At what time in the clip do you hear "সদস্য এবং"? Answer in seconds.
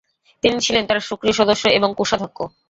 1.39-1.89